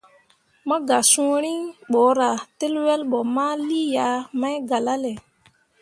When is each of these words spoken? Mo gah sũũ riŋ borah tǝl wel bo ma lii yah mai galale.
Mo 0.67 0.75
gah 0.87 1.03
sũũ 1.11 1.35
riŋ 1.43 1.59
borah 1.91 2.39
tǝl 2.59 2.75
wel 2.85 3.01
bo 3.11 3.19
ma 3.35 3.47
lii 3.67 3.87
yah 3.95 4.15
mai 4.39 4.57
galale. 4.69 5.13